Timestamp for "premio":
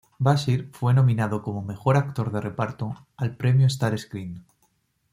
3.37-3.67